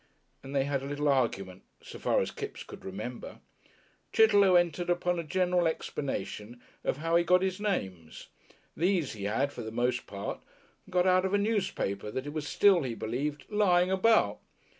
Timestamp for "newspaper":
11.37-12.09